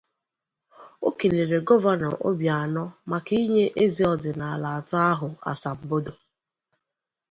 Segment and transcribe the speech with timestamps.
[1.07, 6.13] O kelere Gọvanọ Obianọ maka inye eze ọdịnala atọ ahụ asambodo